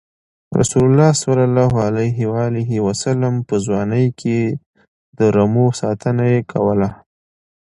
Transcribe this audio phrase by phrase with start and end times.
[0.59, 1.53] رسول الله ﷺ
[3.47, 4.39] په ځوانۍ کې
[5.17, 6.89] د رمو ساتنه یې کوله.